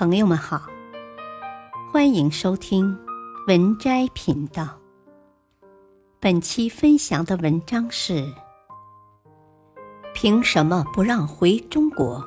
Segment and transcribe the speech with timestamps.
[0.00, 0.66] 朋友们好，
[1.92, 2.96] 欢迎收听
[3.48, 4.80] 文摘频道。
[6.18, 8.26] 本期分享的文章是：
[10.14, 12.26] 凭什么不让回中国？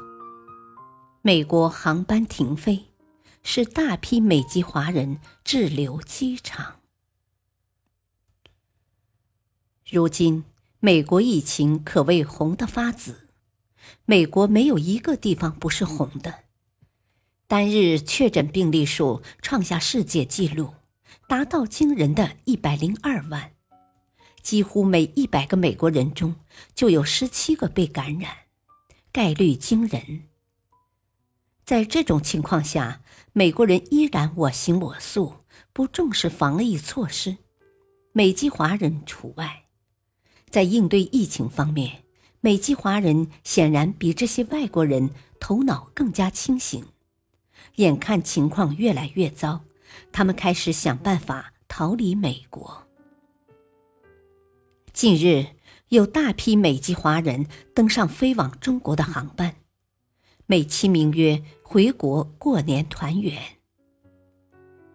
[1.24, 2.90] 美国航班停飞，
[3.42, 6.76] 使大批美籍华人滞留机场。
[9.90, 10.44] 如今，
[10.80, 13.30] 美国疫情可谓红得发紫，
[14.06, 16.44] 美国没有一个地方不是红的。
[17.54, 20.74] 单日确诊病例数创下世界纪录，
[21.28, 23.52] 达到惊人的一百零二万，
[24.42, 26.36] 几乎每一百个美国人中
[26.74, 28.32] 就有十七个被感染，
[29.12, 30.24] 概率惊人。
[31.64, 33.04] 在这种情况下，
[33.34, 35.34] 美国人依然我行我素，
[35.74, 37.38] 不重视防疫措施，
[38.14, 39.66] 美籍华人除外。
[40.50, 42.02] 在应对疫情方面，
[42.42, 46.84] 美籍华人显然比这些外国人头脑更加清醒。
[47.76, 49.62] 眼看情况越来越糟，
[50.12, 52.88] 他们开始想办法逃离美国。
[54.92, 55.48] 近日，
[55.90, 59.56] 有大批美籍华人登上飞往中国的航班，
[60.46, 63.42] 美其名曰“回国过年团圆”。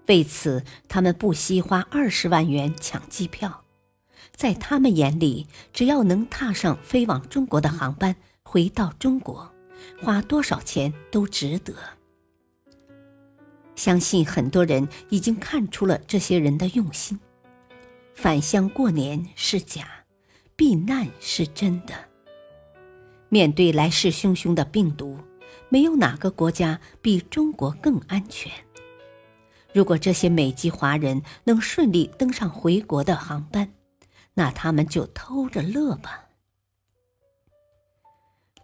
[0.06, 3.64] 为此，他们不惜花二十万元抢机票。
[4.34, 9.52] 在他们眼里，只要能踏上飞往中国的航班，回到中国，
[10.00, 11.74] 花多少钱都值得。
[13.78, 17.18] 相信很多人已经看出了这些人的用心。
[18.12, 19.88] 返乡过年是假，
[20.56, 21.94] 避难是真的。
[23.28, 25.20] 面对来势汹汹的病毒，
[25.68, 28.50] 没有哪个国家比中国更安全。
[29.72, 33.72] 如果这些美籍华人能顺利登上回国的航班，
[34.34, 36.24] 那他们就偷着乐吧。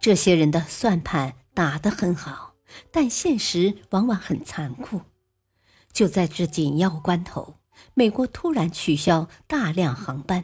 [0.01, 2.54] 这些人的算盘打得很好。
[2.91, 5.01] 但现实往往很残酷。
[5.93, 7.55] 就在这紧要关头，
[7.93, 10.43] 美国突然取消大量航班，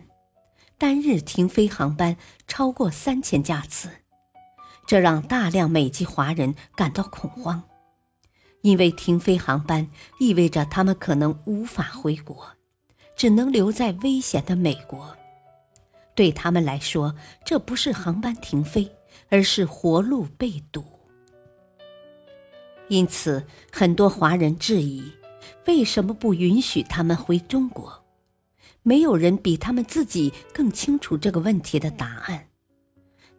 [0.77, 2.15] 单日停飞航班
[2.47, 3.89] 超过三千架次，
[4.87, 7.63] 这让大量美籍华人感到恐慌，
[8.61, 12.47] 因为停飞航班意味着他们可能无法回国，
[13.15, 15.17] 只能留在危险的美国。
[16.15, 17.15] 对他们来说，
[17.45, 18.89] 这不是航班停飞，
[19.29, 21.00] 而是活路被堵。
[22.91, 23.41] 因此，
[23.71, 25.09] 很多华人质疑：
[25.65, 28.03] 为什么不允许他们回中国？
[28.83, 32.49] 没有人比他们自己更清楚这个问题的答案，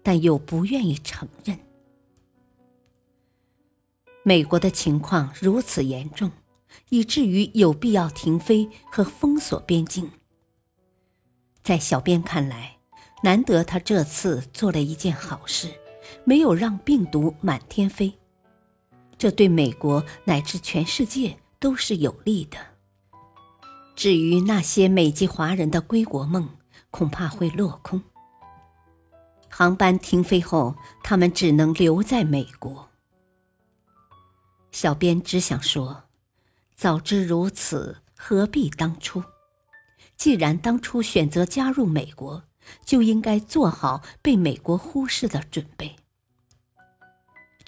[0.03, 1.59] 但又不愿意承认。
[4.23, 6.31] 美国的情况如此严重，
[6.89, 10.11] 以至于有必要停飞和封锁边境。
[11.63, 12.79] 在小编看来，
[13.23, 15.69] 难得他这次做了一件好事，
[16.25, 18.15] 没有让病毒满天飞。
[19.23, 22.59] 这对美国乃至全世界都是有利的。
[23.95, 26.49] 至于那些美籍华人的归国梦，
[26.91, 28.03] 恐怕会落空。
[29.49, 30.75] 航班停飞后，
[31.05, 32.91] 他们只能留在美国。
[34.73, 36.03] 小编只想说：
[36.75, 39.23] 早知如此，何必当初？
[40.17, 42.43] 既然当初选择加入美国，
[42.85, 45.95] 就应该做好被美国忽视的准备。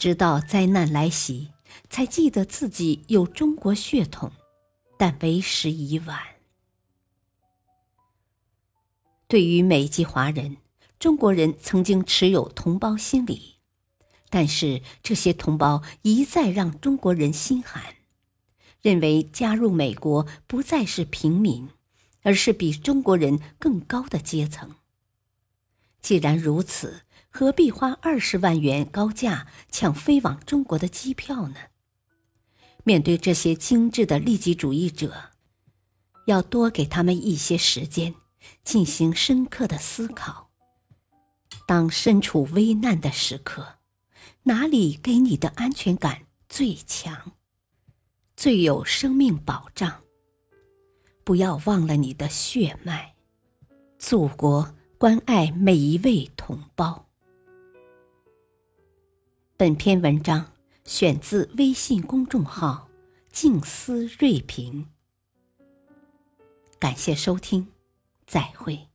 [0.04, 1.48] 直到灾难来袭，
[1.88, 4.30] 才记得自己有中国血统，
[4.98, 6.20] 但为时已晚。
[9.26, 10.58] 对于美籍华人，
[10.98, 13.54] 中国人曾经持有同胞心理，
[14.28, 17.82] 但是这些同胞一再让中国人心寒，
[18.82, 21.70] 认为加入美国不再是平民，
[22.20, 24.74] 而是比中国人更高的阶层。
[26.02, 27.04] 既然如此，
[27.36, 31.56] 何必花二十万元高价抢飞往中国的机票呢？
[32.84, 35.30] 面对这些精致的利己主义者，
[36.26, 38.14] 要多给他们一些时间，
[38.62, 40.48] 进行深刻的思考。
[41.66, 43.78] 当身处危难的时刻，
[44.44, 47.32] 哪里给你的安全感最强，
[48.36, 50.02] 最有生命保障？
[51.24, 53.16] 不要忘了你的血脉，
[53.98, 57.03] 祖国关爱每一位同胞。
[59.56, 60.50] 本篇文章
[60.84, 62.88] 选自微信公众号
[63.30, 64.88] “静思睿评”。
[66.80, 67.68] 感谢收听，
[68.26, 68.88] 再会。